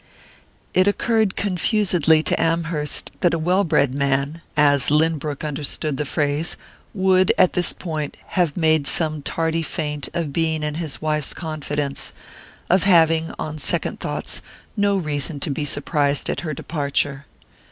It 0.73 0.87
occurred 0.87 1.35
confusedly 1.35 2.23
to 2.23 2.41
Amherst 2.41 3.11
that 3.19 3.35
a 3.35 3.37
well 3.37 3.63
bred 3.63 3.93
man 3.93 4.41
as 4.57 4.89
Lynbrook 4.89 5.43
understood 5.43 5.97
the 5.97 6.05
phrase 6.07 6.57
would, 6.91 7.31
at 7.37 7.53
this 7.53 7.71
point, 7.71 8.17
have 8.29 8.57
made 8.57 8.87
some 8.87 9.21
tardy 9.21 9.61
feint 9.61 10.09
of 10.15 10.33
being 10.33 10.63
in 10.63 10.73
his 10.73 11.03
wife's 11.03 11.35
confidence, 11.35 12.13
of 12.67 12.85
having, 12.85 13.31
on 13.37 13.59
second 13.59 13.99
thoughts, 13.99 14.41
no 14.75 14.97
reason 14.97 15.39
to 15.41 15.51
be 15.51 15.65
surprised 15.65 16.31
at 16.31 16.39
her 16.41 16.55
departure. 16.55 17.27